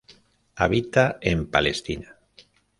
Habita 0.55 1.19
en 1.21 1.45
Palestina. 1.45 2.17